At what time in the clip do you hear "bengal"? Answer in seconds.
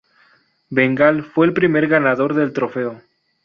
0.71-1.21